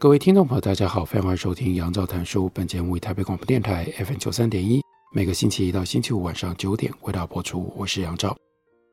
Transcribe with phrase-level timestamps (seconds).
[0.00, 2.48] 各位听众朋友，大家好，欢迎收听杨照谈书。
[2.54, 4.80] 本节目为台北广播电台 FM 九三点一，
[5.12, 7.72] 每个星期一到星期五晚上九点为大家播出。
[7.76, 8.36] 我是杨照。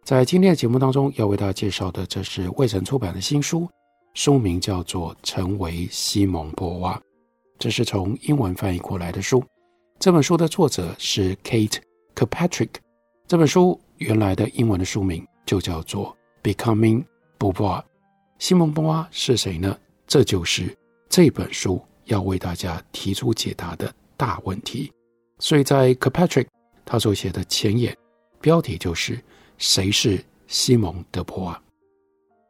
[0.04, 3.70] 在今天的节目当中，要为大家介绍的，这是未曾出版的新书，
[4.16, 6.96] 书名叫做《成为西蒙波娃》，
[7.60, 9.44] 这是从英文翻译过来的书。
[10.00, 11.78] 这本书的作者是 Kate
[12.16, 12.72] Kepatrick。
[13.28, 16.18] 这本书原来的英文的书名就叫做
[16.52, 17.04] 《Becoming
[17.38, 17.82] Beauvoir》。
[18.40, 19.78] 西蒙波娃是谁呢？
[20.08, 20.76] 这就是。
[21.16, 24.92] 这本书要为大家提出解答的大问题，
[25.40, 26.50] 所以在 k p a t r i c k
[26.84, 27.98] 他所写的前言
[28.42, 29.18] 标题就是
[29.58, 31.64] “谁是西蒙德波瓦”。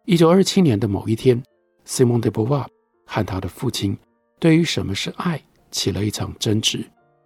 [0.05, 1.39] 一九二七年的某一天，
[1.83, 2.67] 西蒙德波瓦
[3.05, 3.95] 和他的父亲
[4.39, 6.83] 对于什么是爱起了一场争执。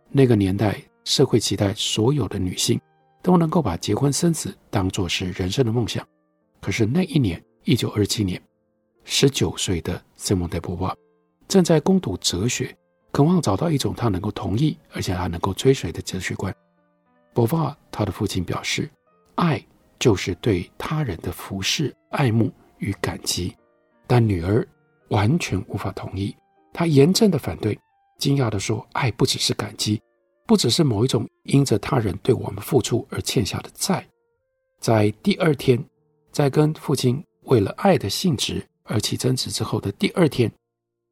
[0.10, 2.78] 那个年代，社会期待所有的女性
[3.24, 6.06] 都能够把结婚生子当作是人生的梦想。
[6.60, 8.42] 可是那一年，一九二七年，
[9.06, 10.94] 十九岁的西蒙德波瓦。
[11.50, 12.74] 正在攻读哲学，
[13.12, 16.56] 渴望找到一种他能够同意，而且他能够追随的哲学观。
[17.34, 18.88] 波娃，他的父亲表示，
[19.34, 19.62] 爱
[19.98, 23.52] 就是对他人的服侍、爱慕与感激。
[24.06, 24.66] 但女儿
[25.08, 26.36] 完全无法同意，
[26.72, 27.78] 她严正的反对，
[28.20, 30.00] 惊讶地说：“爱不只是感激，
[30.46, 34.06] 不只是某一种因着他人对我们付出而欠下的债。”
[34.80, 35.84] 在第二天，
[36.32, 40.52] 在跟父亲为了爱的性质而起争执之后的第二天。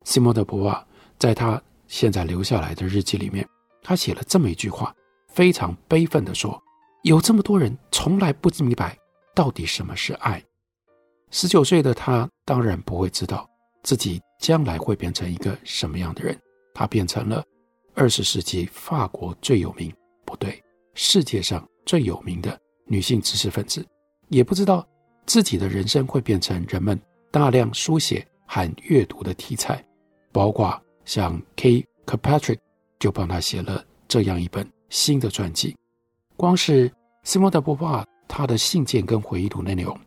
[0.07, 0.87] 西蒙德·博瓦
[1.19, 3.45] 在他现在留下来的日记里面，
[3.83, 4.95] 他写了这么一句话，
[5.33, 6.57] 非常悲愤地说
[7.03, 8.97] ：“有这么多人从来不明白
[9.35, 10.41] 到底什么是爱。”
[11.29, 13.45] 十九岁的他当然不会知道
[13.83, 16.39] 自己将来会变成一个什么样的人。
[16.73, 17.43] 他变成了
[17.93, 20.63] 二十世纪法国最有名，不对，
[20.93, 23.85] 世界上最有名的女性知识分子，
[24.29, 24.87] 也不知道
[25.25, 26.97] 自己的人生会变成人们
[27.29, 29.83] 大量书写和阅读的题材。
[30.31, 31.85] 包括像 K.
[32.05, 32.61] k p a t r i c k
[32.99, 35.75] 就帮他写了这样一本新的传记。
[36.35, 36.91] 光是
[37.23, 39.97] 西蒙德·波娃他的信件跟回忆录内容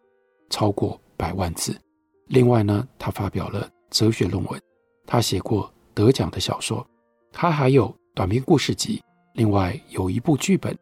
[0.48, 1.78] 超过百万字。
[2.26, 4.60] 另外呢，他发表了哲学论文，
[5.06, 6.86] 他写过得奖的小说，
[7.32, 9.02] 他还有短篇故事集，
[9.34, 10.76] 另外有一部剧本，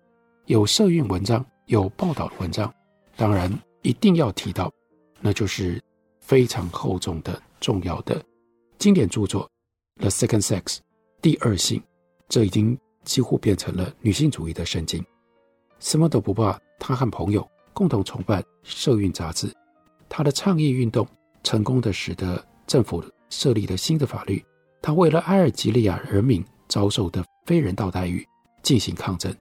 [0.47, 2.73] 有社运文章，有报道的文章。
[3.17, 3.51] 当然，
[3.83, 4.71] 一定要提到，
[5.21, 5.83] 那就是
[6.21, 8.23] 非常厚重的、重要的。
[8.79, 9.51] 经典著作
[10.01, 10.63] 《The Second Sex》
[11.21, 11.83] 第二性，
[12.29, 15.05] 这已经几乎变成了女性主义的圣经。
[15.81, 19.53] 什么都不怕，他和朋友共同创办社运杂志，
[20.09, 21.05] 他的倡议运动
[21.43, 24.41] 成功的使得政府设立了新的法律。
[24.81, 28.25] 他为了阿尔及利亚人民遭受的非人道待遇
[28.63, 29.35] 进行抗争。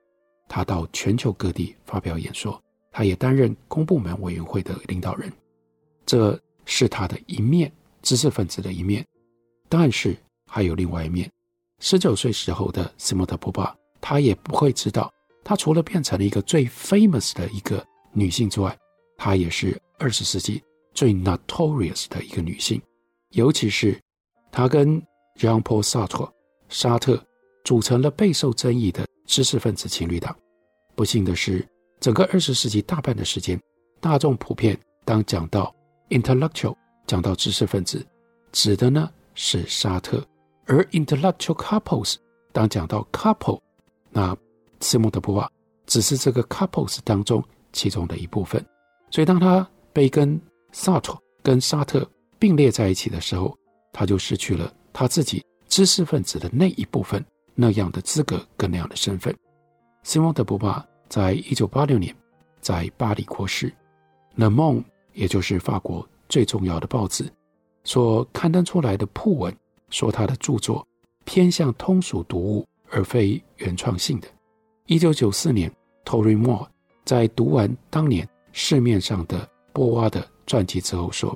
[0.50, 2.60] 他到全球各地发表演说，
[2.92, 5.32] 他也担任公部门委员会的领导人。
[6.08, 7.72] 这是他的一面，
[8.02, 9.06] 知识分子的一面。
[9.70, 10.16] 但是
[10.50, 11.30] 还有另外一面，
[11.80, 15.12] 十九岁时候的西蒙德·波巴，她也不会知道，
[15.44, 18.76] 她除了变成了一个最 famous 的一个女性之外，
[19.18, 20.64] 她也是二十世纪
[20.94, 22.82] 最 notorious 的一个女性。
[23.32, 24.00] 尤其是
[24.52, 25.02] 她跟
[25.36, 26.32] Jean-Paul Sartre
[26.70, 27.22] 沙特
[27.64, 30.36] 组成了备受争议的知识分子情侣党。
[30.96, 31.68] 不幸的是，
[32.00, 33.60] 整个二十世纪大半的时间，
[34.00, 35.76] 大众普遍当讲到
[36.10, 38.04] intellectual，讲到知识分子，
[38.52, 40.26] 指的呢，是沙特，
[40.66, 42.16] 而 intellectual couples，
[42.52, 43.62] 当讲到 couple，
[44.10, 44.36] 那
[44.80, 45.50] 西蒙德·波娃
[45.86, 47.42] 只是这个 couples 当中
[47.72, 48.60] 其中的一部分。
[49.12, 50.42] 所以，当他被跟
[50.72, 53.56] 萨特跟沙特并列在一起的时候，
[53.94, 57.24] 他就失去了他自己知识分子的那一部分
[57.54, 59.34] 那样的资格跟那样的身份。
[60.02, 62.14] 西蒙德·波娃在一九八六年
[62.60, 63.70] 在巴黎过世，
[64.36, 64.82] 《Le Monde》
[65.14, 67.32] 也就是法国最重要的报纸。
[67.88, 69.56] 所刊登出来的铺文
[69.90, 70.86] 说，他的著作
[71.24, 74.28] 偏向通俗读物，而非原创性的。
[74.88, 75.72] 一九九四年
[76.04, 76.68] ，Tory Moore
[77.06, 81.34] 在读完当年市面上的波娃的传记之后说：“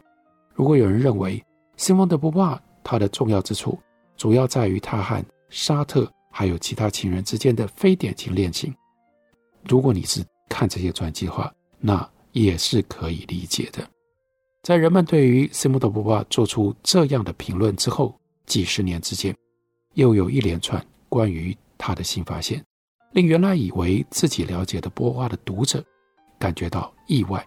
[0.54, 1.42] 如果有人认为
[1.78, 3.80] 西蒙的·波娃他的重要之处
[4.18, 8.76] 主要在于他和沙特还有其他情人之间的非典型恋情，
[9.70, 11.50] 如果你是看这些传记的话，
[11.80, 13.88] 那也是可以理解的。”
[14.64, 18.16] 在人们对于西蒙德·波娃做出这样的评论之后，
[18.46, 19.36] 几十年之间，
[19.96, 22.64] 又有一连串关于他的新发现，
[23.14, 25.84] 令原来以为自己了解的波娃的读者
[26.38, 27.44] 感觉到意外。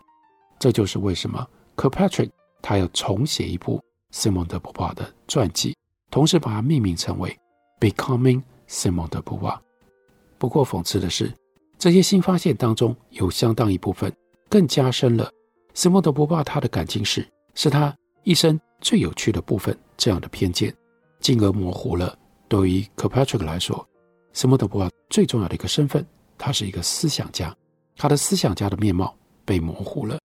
[0.58, 1.46] 这就是为什么
[1.76, 3.80] k i r p a t r i c k 他要重写一部
[4.10, 5.76] 西蒙德·波娃的传记，
[6.10, 7.30] 同时把它命名成为
[7.94, 9.56] 《Becoming Simon de Beauvoir》。
[10.36, 11.32] 不过讽刺的是，
[11.78, 14.12] 这些新发现当中有相当一部分
[14.48, 15.30] 更加深了。
[15.74, 20.74] 斯莫德·波娃他的感情史是他一生最有趣的部分，这样的偏见，
[21.20, 22.16] 进而模糊了
[22.48, 23.86] 对于 k i r p a t r i c k 来说，
[24.32, 26.06] 斯莫德·波娃最重要的一个身份，
[26.38, 27.54] 他是一个思想家，
[27.96, 30.18] 他的思想家的面貌被模糊了，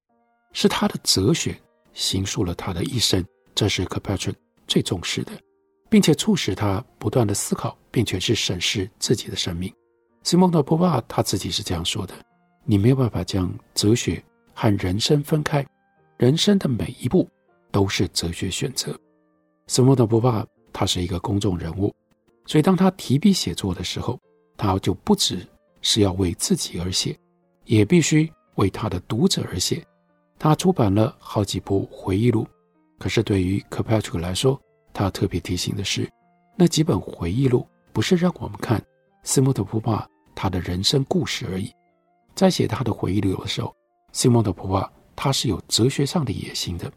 [0.54, 1.60] 是他的哲学
[1.94, 3.26] 形塑了他的一生，
[3.56, 5.32] 这是 k i r p a t r i c k 最重视的，
[5.90, 9.74] 并且促使他不断的思考，并且去审视自己的生命。
[10.22, 12.14] 斯莫德·波娃他自己是这样说的
[12.66, 14.24] ：“你没有办法将哲学。”
[14.62, 15.66] 和人生分开，
[16.18, 17.26] 人生的每一步
[17.72, 18.94] 都是哲学选择。
[19.68, 21.96] 斯莫德·波娃他是一个公众人物，
[22.46, 24.20] 所以当他提笔写作的时候，
[24.58, 25.48] 他就不只
[25.82, 27.18] 是要为自己而写，
[27.64, 29.82] 也必须为他的读者而写。
[30.38, 32.46] 他出版了好几部回忆录，
[32.98, 34.60] 可是对于 Kirkpatrick 来说，
[34.92, 36.06] 他特别提醒的是，
[36.58, 38.84] 那几本回忆录不是让我们看
[39.24, 40.06] 斯莫德·波娃
[40.36, 41.72] 他的人生故事而已。
[42.36, 43.74] 在写他的回忆录的时候，
[44.12, 46.92] 西蒙德·波娃，他是有哲学上的野心的，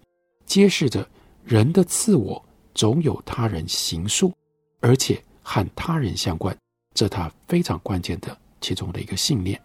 [0.46, 1.06] 揭示着
[1.44, 2.42] 人的自我
[2.74, 4.32] 总有他人形塑，
[4.80, 6.56] 而且和他人相关，
[6.94, 9.60] 这他非常关键的其中的一个信念。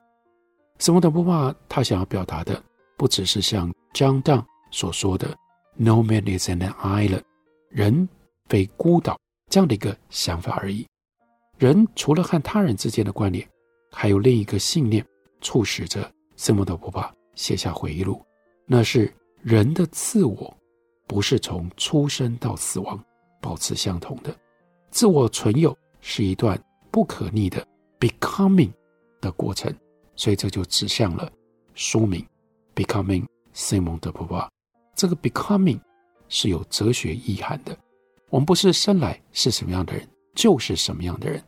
[0.79, 2.61] 西蒙德·波娃，他想要表达的
[2.97, 5.35] 不只是像 John Donne 所说的
[5.75, 7.23] “No man is an island”，
[7.69, 8.07] 人
[8.47, 9.17] 非孤岛
[9.49, 10.85] 这样的一个想法而已。
[11.57, 13.47] 人除了和他人之间的关联，
[13.91, 15.03] 还有另一个信念
[15.41, 17.11] 促使着西蒙德·波娃。
[17.37, 18.19] 写下回忆录，
[18.65, 20.57] 那是人的自我，
[21.05, 23.01] 不是从出生到死亡
[23.39, 24.35] 保持相同的，
[24.89, 27.65] 自我存有是一段不可逆的
[27.99, 28.71] becoming
[29.21, 29.71] 的过程，
[30.15, 31.31] 所以这就指向了
[31.75, 32.25] 书名
[32.73, 34.49] Becoming Simon de Beauvoir。
[34.95, 35.79] 这个 becoming
[36.27, 37.77] 是有哲学意涵的，
[38.31, 41.41] 我们不是生来是什么样的人就是什么样的人，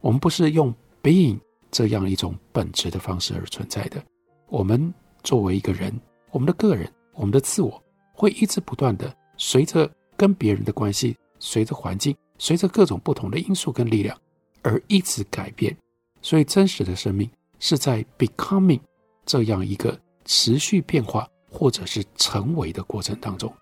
[0.00, 1.38] 我们不是用 being
[1.70, 4.02] 这样一种本质的方式而存在的，
[4.48, 4.92] 我们。
[5.26, 5.92] 作为一个人，
[6.30, 7.82] 我们的个人，我们的自我，
[8.12, 14.16] 会一直不断的随着跟别人的关系，随着环境，随着各种不同的因素跟力量
[14.62, 15.76] 而一直改变。
[16.22, 17.28] 所以，真实的生命
[17.58, 18.78] 是在 becoming
[19.24, 23.52] 这样一个持续变化或者是成为的过程当中，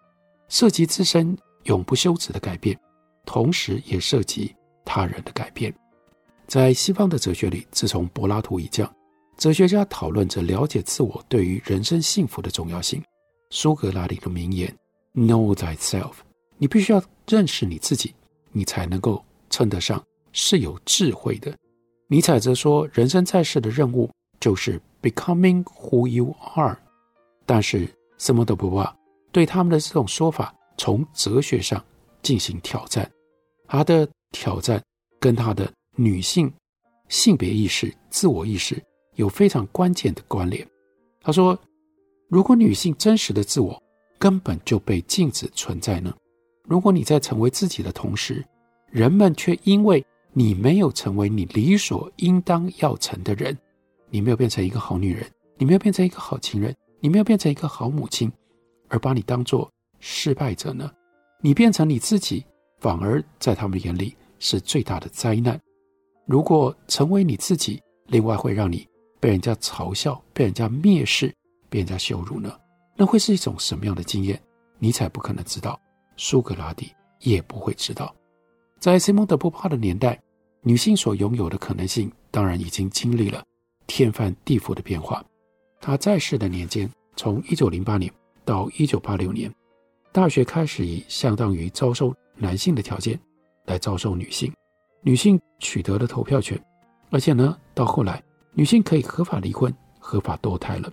[0.48, 2.78] 涉及自身永不休止的改变，
[3.24, 5.74] 同时也涉及他人的改变。
[6.46, 8.94] 在西方的哲学里，自从柏拉图一讲。
[9.36, 13.02] 哲学家讨论着了解自我对于人生幸福的重要性。
[13.50, 14.74] 苏格拉底的名言
[15.14, 16.14] “Know thyself”，
[16.56, 18.14] 你必须要认识你自己，
[18.52, 20.02] 你才能够称得上
[20.32, 21.54] 是有智慧的。
[22.08, 24.10] 尼采则说，人生在世的任务
[24.40, 26.76] 就是 “becoming who you are”。
[27.46, 27.88] 但是，
[28.18, 28.96] 西蒙德·波娃
[29.30, 31.82] 对他们的这种说法从哲学上
[32.22, 33.10] 进行挑战，
[33.66, 34.82] 他的挑战
[35.20, 36.52] 跟他的女性
[37.08, 38.82] 性别意识、自我意识。
[39.16, 40.66] 有非常关键的关联。
[41.20, 41.58] 他说
[42.28, 43.82] ：“如果女性真实的自我
[44.18, 46.14] 根本就被禁止存在呢？
[46.66, 48.44] 如果你在成为自己的同时，
[48.90, 53.56] 人们却因为你没有成为你理所应当要成的人，
[54.10, 58.30] 你没有变成一个好女人，你没有变成一个好情人，你没有变成一个好母亲，
[58.88, 60.90] 而把你当作失败者呢？
[61.40, 62.44] 你变成你自己，
[62.80, 65.60] 反而在他们眼里是最大的灾难。
[66.26, 68.86] 如果成为你自己，另外会让你。”
[69.24, 71.34] 被人家嘲笑，被人家蔑视，
[71.70, 72.54] 被人家羞辱呢？
[72.94, 74.38] 那会是一种什么样的经验？
[74.78, 75.80] 尼采不可能知道，
[76.18, 78.14] 苏格拉底也不会知道。
[78.78, 80.20] 在西蒙德·波帕的年代，
[80.60, 83.42] 女性所拥有的可能性，当然已经经历了
[83.86, 85.24] 天翻地覆的变化。
[85.80, 88.12] 她在世的年间，从一九零八年
[88.44, 89.50] 到一九八六年，
[90.12, 93.18] 大学开始以相当于招收男性的条件
[93.64, 94.52] 来招收女性，
[95.00, 96.62] 女性取得了投票权，
[97.08, 98.22] 而且呢，到后来。
[98.56, 100.92] 女性可以合法离婚、合法堕胎了。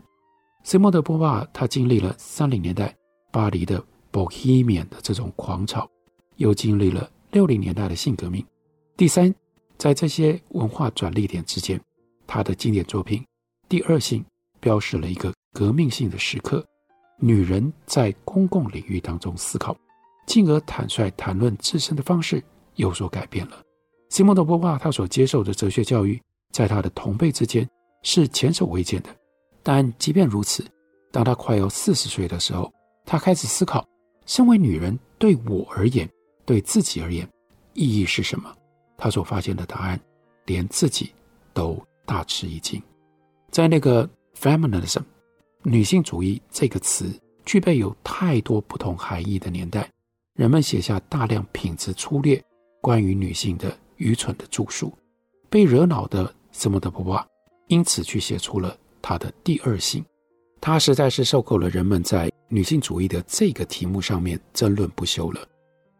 [0.64, 2.96] 西蒙德·波娃，她经历了三零年代
[3.32, 5.90] 巴黎的 Bohemian 的这种狂潮，
[6.38, 8.44] 又经历了六零年代的性革命。
[8.98, 9.34] 第三，
[9.78, 11.80] 在这些文化转捩点之间，
[12.26, 13.20] 她的经典作品
[13.70, 14.22] 《第二性》
[14.60, 16.66] 标示了一个革命性的时刻。
[17.20, 19.78] 女人在公共领域当中思考，
[20.26, 22.44] 进而坦率谈论自身的方式
[22.76, 23.62] 有所改变了。
[24.10, 26.20] 西蒙德·波娃，他所接受的哲学教育。
[26.52, 27.68] 在他的同辈之间
[28.04, 29.10] 是前所未见的，
[29.64, 30.66] 但即便如此，
[31.12, 32.72] 当他快要四十岁的时候，
[33.06, 33.88] 他开始思考，
[34.26, 36.10] 身为女人对我而言，
[36.46, 37.28] 对自己而言，
[37.74, 38.54] 意义是什么？
[38.98, 40.00] 他所发现的答案，
[40.46, 41.12] 连自己
[41.54, 42.82] 都大吃一惊。
[43.50, 45.02] 在那个 feminism
[45.64, 47.12] 女性主义这个词
[47.46, 49.90] 具备有太多不同含义的年代，
[50.36, 52.44] 人们写下大量品质粗劣、
[52.82, 54.94] 关于女性的愚蠢的著述。
[55.50, 57.26] 被惹恼的西蒙德·波伏娃
[57.68, 60.04] 因此去写出了她的第二性。
[60.60, 65.42] 她实在是受够了人们在女性主义的这个题目上面争论不休了，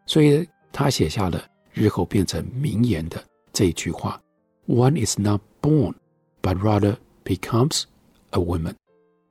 [0.06, 4.20] 所以她写下了日后变成名言的这句话
[4.68, 5.94] ：“One is not born,
[6.40, 7.84] but rather becomes
[8.30, 8.74] a woman。”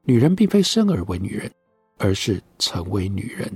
[0.03, 1.49] 女人并非生而为女人，
[1.97, 3.49] 而是成为女人。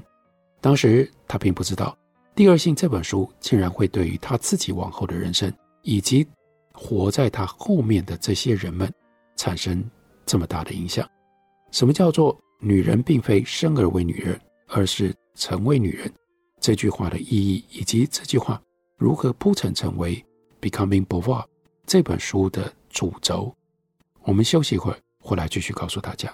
[0.62, 1.98] 当时她并不知道，
[2.36, 6.26] 《第二性》这本书竟然会对于她自己往后的人生以及
[6.76, 8.92] 活在他后面的这些人们
[9.36, 9.84] 产生
[10.26, 11.10] 这么大的影响。
[11.72, 16.12] 什么叫做“女人并非生而为女人，而是成为女人”？
[16.60, 18.62] 这句话的意义，以及这句话
[18.98, 20.24] 如何铺陈成为
[20.70, 21.44] 《Becoming Beauvoir》
[21.86, 23.56] 这本书的主轴？
[24.24, 26.34] 我们休息一会儿，回来继续告诉大家。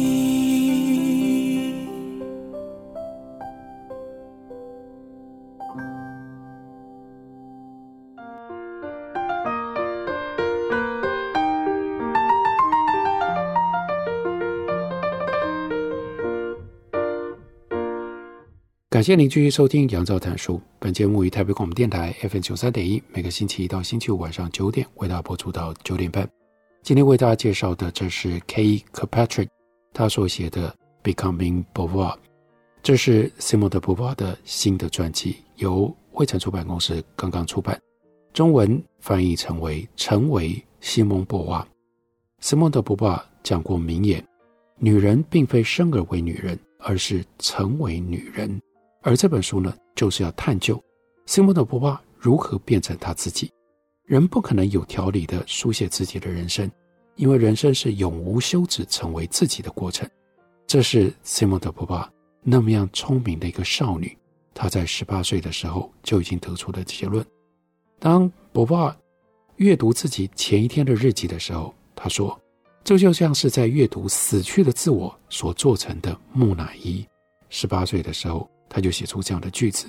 [19.01, 20.61] 感谢您继续收听杨照谈书。
[20.77, 26.29] 本节目于台北广播电台 FM 九三点一，每个星期一到星期五晚上九点为大家播出到九点半。
[26.83, 29.47] 今天为大家介绍的这是 Kay Kirkpatrick
[29.91, 30.71] 他所写的
[31.15, 32.13] 《Becoming Beauvoir》，
[32.83, 37.81] 这是 Simon de Beauvoir 的新的传记，由卫城出版公司刚刚出版，
[38.33, 41.67] 中文翻译成为《成为西蒙波娃》。
[42.47, 44.23] Simon de Beauvoir 讲过名言
[44.77, 48.61] ：“女人并非生而为女人，而是成为女人。”
[49.03, 50.81] 而这本书呢，就是要探究
[51.25, 53.51] 西蒙德·波娃如何变成他自己。
[54.05, 56.69] 人不可能有条理地书写自己的人生，
[57.15, 60.07] 因为人生是永无休止成为自己的过程。
[60.67, 62.07] 这是西蒙德·波娃
[62.43, 64.15] 那么样聪明的一个少女，
[64.53, 67.25] 她在十八岁的时候就已经得出了结论。
[67.99, 68.95] 当波娃
[69.55, 72.39] 阅读自己前一天的日记的时候，她说
[72.83, 77.03] ：“这就像是在阅读死去的自我所做成的木乃伊。”
[77.49, 78.47] 十八岁的时候。
[78.71, 79.85] 他就写出这样的句子。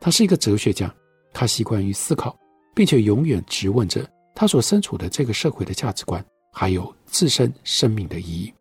[0.00, 0.92] 他是一个哲学家，
[1.32, 2.36] 他习惯于思考，
[2.74, 6.22] 并且永远质问着他所身处的这个社会的价值观，
[6.52, 8.52] 还有自身生命的意义。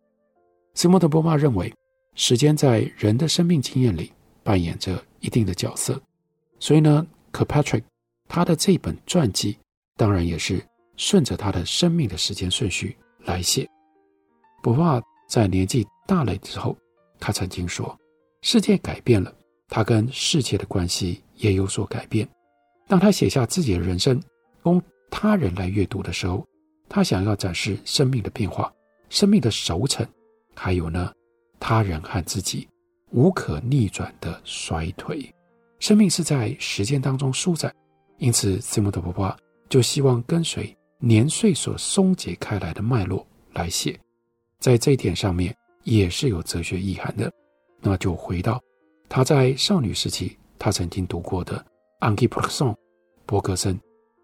[0.75, 1.73] 西蒙德·波娃认为，
[2.13, 4.13] 时间在人的生命经验里
[4.43, 5.99] 扮演着一定的角色，
[6.59, 7.83] 所以呢，Kirkpatrick
[8.29, 9.57] 他的这本传记
[9.97, 10.63] 当然也是
[10.95, 13.67] 顺着他的生命的时间顺序来写。
[14.61, 16.77] 波娃在年纪大了之后，
[17.19, 17.97] 他曾经说
[18.41, 19.33] ：“世界改变了。”
[19.69, 22.27] 他跟世界的关系也有所改变。
[22.87, 24.21] 当他写下自己的人生，
[24.61, 26.45] 供他人来阅读的时候，
[26.89, 28.71] 他想要展示生命的变化、
[29.09, 30.05] 生命的熟成，
[30.53, 31.11] 还有呢，
[31.59, 32.67] 他人和自己
[33.11, 35.33] 无可逆转的衰退。
[35.79, 37.73] 生命是在时间当中舒展，
[38.17, 39.35] 因此西蒙德·波娃
[39.69, 43.99] 就希望跟随年岁所松解开来的脉络来写，
[44.59, 47.31] 在这一点上面也是有哲学意涵的。
[47.81, 48.61] 那就回到。
[49.15, 51.63] 他在少女时期，他曾经读过的
[51.99, 52.73] Henri Bergson
[53.27, 53.79] 伯格森。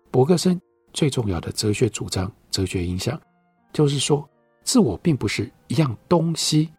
[0.09, 0.59] 伯格森
[0.93, 3.21] 最重要的哲学主张、哲学影响，
[3.71, 4.27] 就是说，
[4.63, 6.73] 自我并不是一样东西，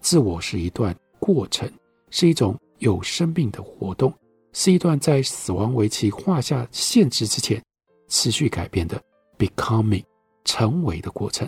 [0.00, 1.70] 自我是一段过程，
[2.08, 4.10] 是一种有生命的活动，
[4.54, 7.62] 是一段在死亡为其画下限制之前
[8.08, 8.98] 持续改变的
[9.36, 10.02] becoming
[10.46, 11.46] 成为的过程。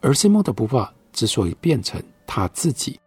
[0.00, 2.98] 而西蒙德·波娃之所以变成他自己，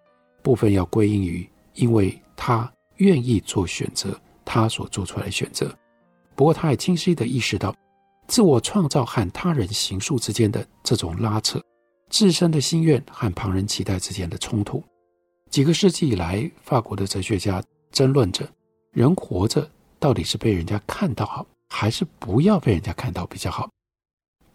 [0.44, 2.16] 部分要归因于因为。
[2.38, 5.70] 他愿意做选择，他所做出来的选择。
[6.36, 7.76] 不过，他也清晰地意识到，
[8.28, 11.60] 自我创造和他人行述之间的这种拉扯，
[12.10, 14.82] 自身的心愿和旁人期待之间的冲突。
[15.50, 18.48] 几个世纪以来，法国的哲学家争论着：
[18.92, 19.68] 人活着
[19.98, 23.68] 到底是被人家看到好，还是不要被人家看到比较好？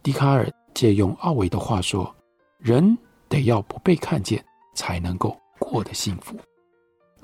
[0.01, 2.15] 笛卡尔借用奥维的话说
[2.59, 2.97] ：“人
[3.27, 4.43] 得要不被看见，
[4.75, 6.37] 才能够过得幸福。”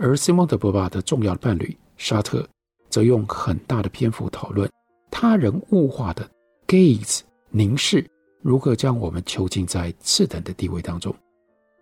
[0.01, 2.47] 而西蒙德·波巴的重要伴侣沙特，
[2.89, 4.69] 则用很大的篇幅讨论
[5.11, 6.27] 他人物化的
[6.65, 8.09] gaze 凝视
[8.41, 11.13] 如何将我们囚禁在次等的地位当中。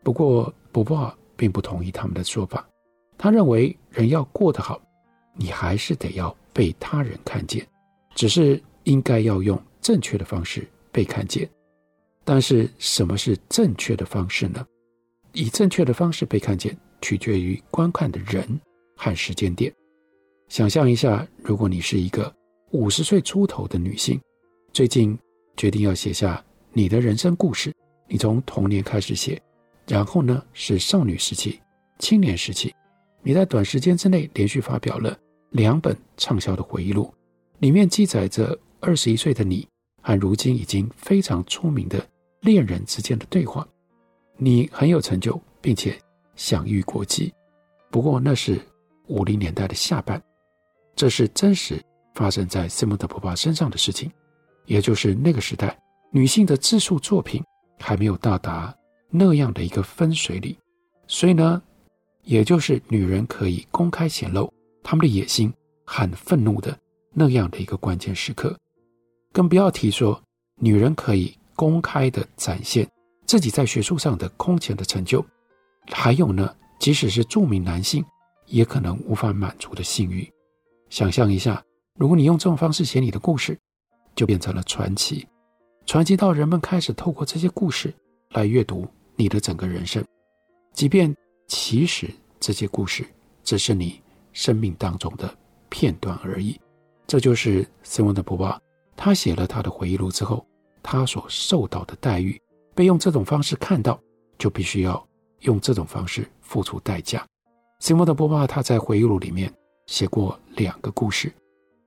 [0.03, 2.67] 不过，波巴并不同意他们的说法。
[3.19, 4.81] 他认为，人要过得好，
[5.35, 7.63] 你还是得要被他人看见，
[8.15, 11.47] 只是应该要用正确的方式被看见。
[12.23, 14.65] 但是，什么是正确的方式呢？
[15.33, 18.59] 以正确的方式被看见，取决于观看的人
[18.95, 19.73] 和时间点。
[20.49, 22.33] 想象一下，如果你是一个
[22.71, 24.19] 五十岁出头的女性，
[24.71, 25.17] 最近
[25.55, 27.73] 决定要写下你的人生故事，
[28.07, 29.41] 你从童年开始写，
[29.87, 31.59] 然后呢是少女时期、
[31.99, 32.73] 青年时期，
[33.21, 35.17] 你在短时间之内连续发表了
[35.51, 37.13] 两本畅销的回忆录，
[37.59, 39.67] 里面记载着二十一岁的你
[40.01, 42.05] 和如今已经非常出名的
[42.41, 43.67] 恋人之间的对话。
[44.37, 45.97] 你很有成就，并且
[46.37, 47.33] 享誉国际。
[47.91, 48.57] 不过那是
[49.07, 50.21] 五零年代的下半，
[50.95, 54.09] 这是真实发生在西蒙德·波娃身上的事情，
[54.65, 55.77] 也就是那个时代
[56.11, 57.43] 女性的自述作品
[57.77, 58.73] 还没有到达
[59.09, 60.55] 那样的一个分水岭，
[61.07, 61.61] 所以呢，
[62.23, 64.51] 也就是女人可以公开显露
[64.83, 65.53] 她们的野心
[65.85, 66.77] 和愤怒的
[67.13, 68.57] 那样的一个关键时刻，
[69.31, 70.21] 更不要提说
[70.59, 72.87] 女人可以公开的展现。
[73.25, 75.25] 自己在学术上的空前的成就，
[75.91, 78.03] 还有呢，即使是著名男性，
[78.45, 80.29] 也可能无法满足的性欲。
[80.89, 81.63] 想象一下，
[81.95, 83.57] 如果你用这种方式写你的故事，
[84.15, 85.27] 就变成了传奇，
[85.85, 87.93] 传奇到人们开始透过这些故事
[88.31, 90.03] 来阅读你的整个人生，
[90.73, 91.15] 即便
[91.47, 93.05] 其实这些故事
[93.43, 94.01] 只是你
[94.33, 95.33] 生命当中的
[95.69, 96.59] 片段而已。
[97.05, 98.59] 这就是西蒙德·波娃，
[98.95, 100.45] 他写了他的回忆录之后，
[100.83, 102.39] 他所受到的待遇。
[102.75, 103.99] 被用这种方式看到，
[104.37, 105.06] 就必须要
[105.41, 107.25] 用这种方式付出代价。
[107.79, 109.53] 西蒙德·波娃他在回忆录里面
[109.85, 111.31] 写过两个故事，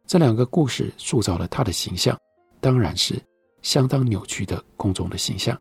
[0.07, 2.17] 这两个故事塑造了他的形象，
[2.61, 3.21] 当然是
[3.63, 5.61] 相当扭曲的公众的形象。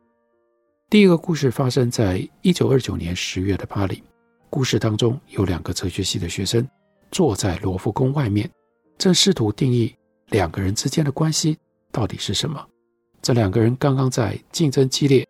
[0.90, 4.04] 第一个故事发生在一九二九年十月的巴黎，
[4.50, 6.68] 故事当中有两个哲学系的学生
[7.12, 8.50] 坐在罗浮宫外面，
[8.98, 9.96] 正试图定义
[10.30, 11.58] 两个人之间的关系
[11.92, 12.66] 到底是什么。
[13.22, 15.28] 这两个人刚刚在竞争激烈、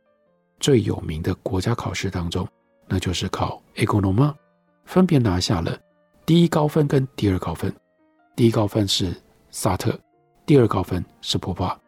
[0.60, 2.48] 最有名的国家考试当中，
[2.88, 4.36] 那就是考 e c o n o m a
[4.86, 5.78] 分别拿下了
[6.26, 7.74] 第一高分跟第二高分。
[8.36, 9.13] 第一高分是
[9.52, 10.00] 萨特，
[10.45, 11.80] 第二高分是波娃。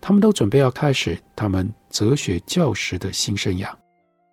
[0.00, 3.72] 他们都准备要开始他们哲学教师的新生涯。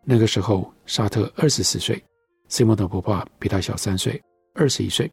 [0.03, 2.03] 那个时候，沙特二十四岁，
[2.47, 4.19] 西蒙德·波娃比他小三岁，
[4.55, 5.11] 二十一岁。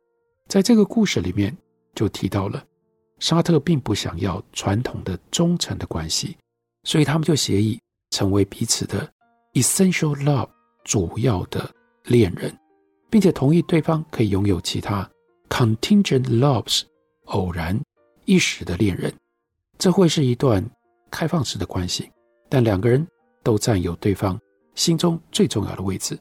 [0.49, 1.55] 在这个故事里面
[1.95, 2.65] 就提到了。
[3.19, 6.37] 沙特并不想要传统的忠诚的关系，
[6.85, 7.79] 所以他们就协议
[8.17, 9.07] 成为彼此的
[9.53, 10.49] essential love
[10.85, 11.71] 主要的
[12.05, 12.59] 恋人，
[13.11, 15.07] 并且同意对方可以拥有其他
[15.51, 16.85] contingent loves
[17.27, 17.79] 偶然
[18.25, 19.13] 一时的恋人。
[19.77, 20.67] 这会是一段
[21.11, 22.11] 开放式的关系，
[22.49, 23.07] 但两个人
[23.43, 24.41] 都占有对方
[24.75, 26.19] 心中最重要的位置。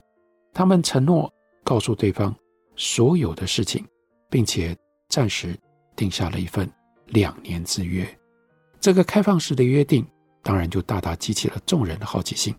[0.54, 2.36] 他们承诺告诉对方
[2.76, 3.88] 所有的事情，
[4.30, 4.76] 并且
[5.08, 5.58] 暂时
[5.96, 6.70] 定下了一份。
[7.08, 8.06] 两年之约，
[8.82, 10.06] 这个开放式的约定，
[10.46, 12.56] 当然就大大激起了众人的好奇心，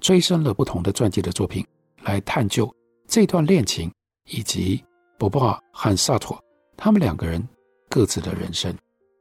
[0.00, 1.62] 催生了不同的传记的作品
[2.04, 2.74] 来探究
[3.06, 3.92] 这段恋情，
[4.30, 4.82] 以及
[5.18, 6.42] 波娃和萨托
[6.78, 7.46] 他们两个人
[7.90, 8.74] 各自的人生。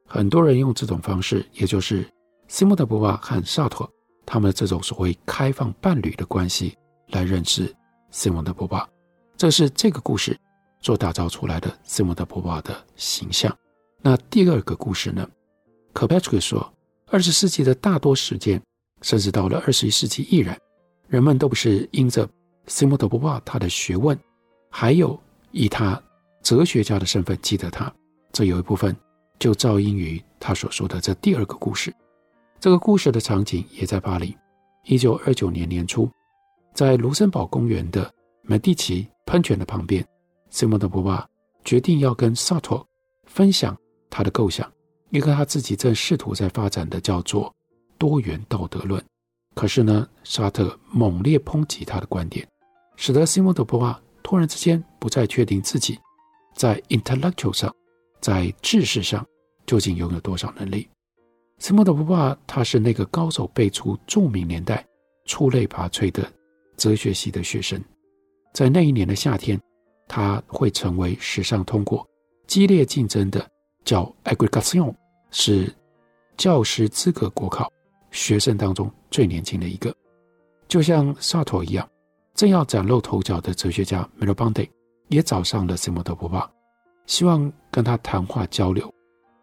[0.08, 2.10] 很多人用这种方式，也就是
[2.48, 3.92] 西蒙德·波娃和萨托
[4.26, 6.78] 他们这种所谓开放伴侣的关系，
[7.10, 7.76] 来认识
[8.12, 8.88] 西蒙德·波娃。
[9.36, 10.40] 这是这个故事
[10.80, 13.54] 所打造出来的西蒙德·波娃的形象。
[14.02, 15.30] 那第二个故事呢？
[15.92, 16.73] 科佩特说，
[17.14, 18.60] 二十世纪的大多时间，
[19.04, 20.60] 甚至到了二十一世纪依然，
[21.08, 22.28] 人们都不是因着
[22.66, 24.18] 西蒙德·波娃他的学问，
[24.68, 25.16] 还有
[25.52, 26.02] 以他
[26.42, 27.94] 哲学家的身份记得他。
[28.32, 28.98] 这有一部分
[29.38, 31.94] 就肇因于他所说的这第二个故事。
[32.60, 34.36] 这个故事的场景也在巴黎。
[34.86, 36.10] 一九二九年年初，
[36.74, 40.04] 在卢森堡公园的美第奇喷泉的旁边，
[40.50, 41.30] 西蒙德·波娃
[41.64, 42.84] 决定要跟萨托
[43.28, 43.78] 分享。
[44.10, 44.68] 他的构想，
[45.14, 47.54] 一个他自己正试图在发展的叫做
[48.00, 49.00] 多元道德论。
[49.54, 52.48] 可是呢，沙特猛烈抨击他的观点，
[52.96, 56.00] 使得西蒙德·波娃突然之间不再确定自己
[56.56, 57.72] 在 intellectual 上，
[58.22, 59.24] 在知识上
[59.68, 60.90] 究竟拥有多少能力。
[61.60, 64.84] 西蒙德·波娃他是那个高手辈出、著名年代
[65.26, 66.28] 出类拔萃的
[66.76, 67.80] 哲学系的学生，
[68.52, 69.62] 在那一年的夏天，
[70.08, 72.04] 他会成为史上通过
[72.48, 73.48] 激烈竞争的。
[73.86, 74.96] 叫 Aggregation
[75.34, 75.68] 是
[76.38, 77.70] 教师资格国考
[78.12, 79.94] 学生当中最年轻的一个，
[80.68, 81.88] 就像萨托一样，
[82.36, 84.70] 正要崭露头角的哲学家 Merleau-Ponty
[85.10, 86.50] 也找上了西蒙德·波巴，
[87.08, 88.94] 希望跟他谈话交流。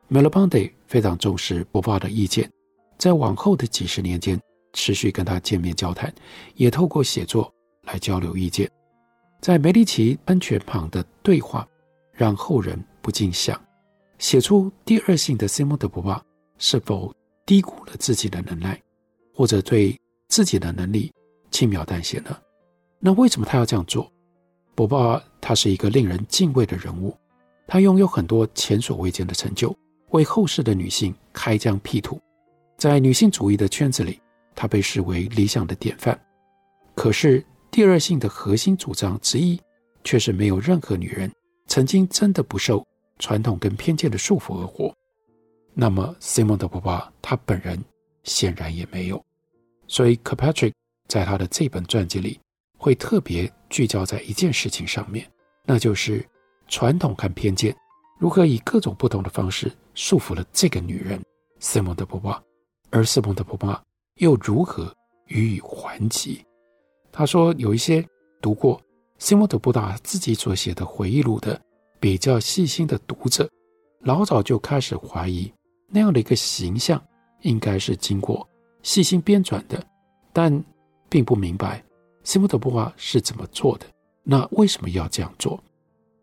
[0.09, 2.49] Merleau-Ponty 非常重视波巴的意见，
[2.97, 4.41] 在往后的几十年间
[4.73, 6.13] 持续跟他见面交谈，
[6.55, 8.71] 也透过写作来交流意见。
[9.41, 11.67] 在梅里奇喷泉旁的对话，
[12.13, 13.61] 让后人不禁想：
[14.21, 16.23] 写出第二性的西蒙德·波巴
[16.59, 17.13] 是否
[17.47, 18.81] 低估了自己的能耐，
[19.35, 21.11] 或者对自己的能力
[21.51, 22.39] 轻描淡写呢？
[22.99, 24.13] 那为什么他要这样做？
[24.75, 27.17] 波巴他是一个令人敬畏的人物，
[27.67, 29.75] 他拥有很多前所未见的成就。
[30.11, 32.21] 为后世的女性开疆辟土，
[32.77, 34.21] 在女性主义的圈子里，
[34.55, 36.21] 她被视为理想的典范。
[36.95, 39.59] 可是，第二性的核心主张之一，
[40.05, 41.33] 却是没有任何女人
[41.69, 42.85] 曾经真的不受
[43.21, 44.93] 传统跟偏见的束缚而活。
[45.73, 47.81] 那么，西蒙德·波巴他本人
[48.25, 49.25] 显然也没有。
[49.87, 50.73] 所以，Kirkpatrick
[51.07, 52.41] 在他的这本传记里，
[52.77, 55.25] 会特别聚焦在一件事情上面，
[55.65, 56.27] 那就是
[56.67, 57.77] 传统和偏见。
[58.19, 61.23] 如何以各种不同的方式束缚了这个女人，
[61.61, 62.43] 西蒙德·波巴，
[62.91, 63.83] 而西蒙德·波巴
[64.17, 64.93] 又如何
[65.27, 66.45] 予以还击？
[67.13, 68.05] 他说，有一些
[68.41, 68.81] 读过
[69.19, 71.61] 西蒙德·波巴自己所写的回忆录的
[72.01, 73.49] 比较细心的读者，
[74.01, 75.53] 老早就开始怀疑
[75.87, 77.01] 那样的一个形象
[77.43, 78.49] 应该是经过
[78.83, 79.81] 细心编撰的，
[80.33, 80.65] 但
[81.09, 81.85] 并不明白
[82.25, 83.87] 西姆德·波巴是怎么做的。
[84.23, 85.63] 那为什么要这样做？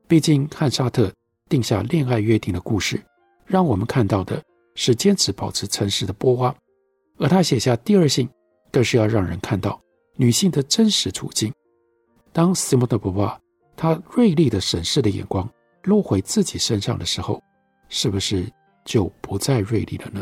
[0.08, 1.14] 毕竟汉沙特。
[1.50, 3.02] 定下恋爱约定的故事，
[3.46, 4.44] 让我们看到的
[4.76, 6.54] 是坚持保持诚实的波娃，
[7.20, 8.28] 而他写下第二性，
[8.70, 9.80] 更是要让人看到
[10.18, 11.50] 女性的真实处境。
[12.34, 13.40] 当西姆德·波娃
[13.78, 15.50] 他锐利的审视的眼光
[15.88, 17.42] 落回自己身上的时候，
[17.88, 18.46] 是不是
[18.84, 20.22] 就不再锐利了呢？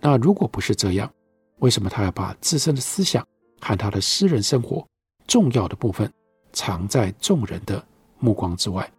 [0.00, 1.12] 那如果不是这样，
[1.58, 3.22] 为什么他要把自身的思想
[3.60, 4.82] 和他的私人生活
[5.26, 6.10] 重要的部分
[6.54, 7.86] 藏在众人的
[8.18, 8.90] 目光之外，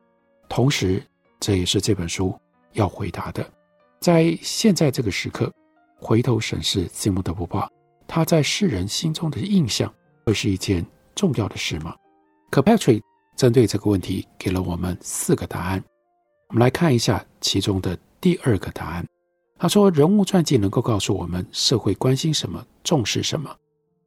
[0.47, 1.03] 同时？
[1.37, 2.33] 这也是这本书
[2.73, 3.45] 要回答的。
[3.99, 5.51] 在现在这个时刻，
[5.99, 7.67] 回头审视吉姆德·波巴，
[8.07, 9.93] 他在世人心中的印象，
[10.25, 11.93] 会是一件重要的事吗
[12.49, 13.01] 可 Patrick
[13.35, 15.83] 针对这个问题给了我们四个答案。
[16.55, 19.05] 我们来看一下其中的第二个答案。
[19.59, 23.53] 他说，人物传记能够告诉我们社会关心什么、重视什么，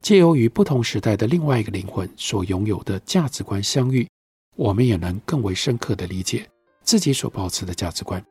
[0.00, 4.08] 借由与不同时代的另外一个灵魂所拥有的价值观相遇，
[4.56, 6.48] 我们也能更为深刻地理解。
[6.82, 8.24] 自己所抱持的价值观，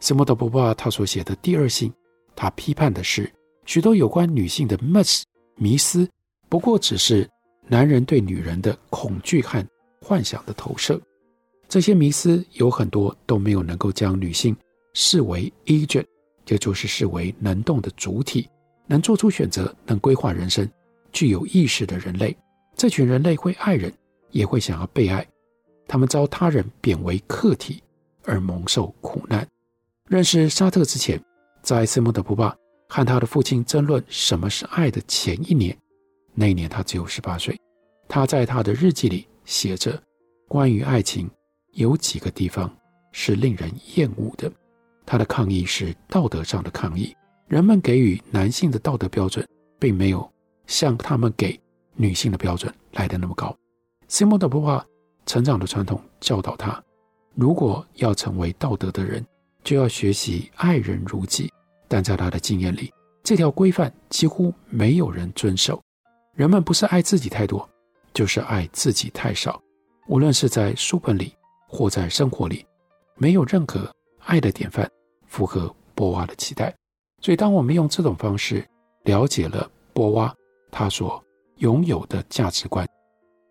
[0.00, 1.90] 西蒙德·波巴他所写的《第二性》，
[2.34, 3.30] 他批判的是
[3.66, 5.24] 许多有关女性的 myths
[5.56, 6.08] 迷思，
[6.48, 7.28] 不过只是
[7.68, 9.62] 男人对女人的恐惧和
[10.00, 10.98] 幻想的投射。
[11.72, 14.54] 这些迷思有很多都没有能够将女性
[14.92, 16.04] 视为 agent，
[16.46, 18.46] 也就是视为能动的主体，
[18.86, 20.70] 能做出选择，能规划人生，
[21.12, 22.36] 具有意识的人类。
[22.76, 23.90] 这群人类会爱人，
[24.32, 25.26] 也会想要被爱。
[25.88, 27.82] 他们遭他人贬为客体
[28.24, 29.48] 而蒙受苦难。
[30.10, 31.18] 认识沙特之前，
[31.62, 32.54] 在斯莫德·波巴
[32.86, 35.74] 和他的父亲争论什么是爱的前一年，
[36.34, 37.58] 那一年他只有十八岁。
[38.08, 39.98] 他在他的日记里写着：
[40.46, 41.30] 关于爱情，
[41.72, 42.74] 有几个地方
[43.10, 44.50] 是令人厌恶的。
[45.04, 47.14] 他的抗议是道德上的抗议。
[47.48, 49.46] 人们给予男性的道德标准，
[49.78, 50.30] 并没有
[50.66, 51.60] 像他们给
[51.94, 53.54] 女性的标准来的那么高。
[54.08, 54.84] 西蒙德·波巴。
[55.24, 56.82] 成长的传统教导他，
[57.36, 59.24] 如果要成为道德的人，
[59.62, 61.48] 就要学习爱人如己。
[61.86, 65.80] 但在他的经验里，这条规范几乎没有人遵守。
[66.34, 67.66] 人们不是爱自己太多，
[68.12, 69.62] 就是爱自己太少。
[70.08, 71.32] 无论是在书本里
[71.72, 72.64] 或在生活里，
[73.16, 73.90] 没有任何
[74.26, 74.88] 爱的典范
[75.26, 76.72] 符合波娃的期待。
[77.20, 78.64] 所以，当我们用这种方式
[79.04, 80.32] 了解了波娃
[80.70, 81.20] 他所
[81.56, 82.86] 拥有的价值观，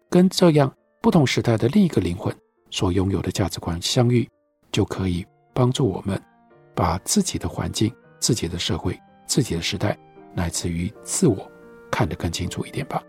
[0.09, 0.71] 跟这样。
[1.03, 2.31] 不同时代的另一个灵魂
[2.69, 4.29] 所拥有的价值观相遇，
[4.71, 6.21] 就可以帮助我们
[6.75, 9.97] 把自己的环境、自己的社会、自己的时代，
[10.35, 11.51] 乃至于自我
[11.89, 13.01] 看得更清楚一点吧。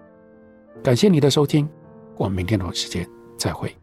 [0.83, 1.69] 感谢你的收听，
[2.17, 3.77] 我们明天同一时间再会。